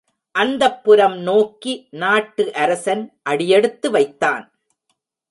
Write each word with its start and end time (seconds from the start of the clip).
அந்தப்புரம் 0.35 1.17
நோக்கி 1.19 1.87
நாட்டு 1.91 2.53
அரசன் 2.53 3.03
அடியெடுத்து 3.23 3.91
வைத்தான். 3.91 4.45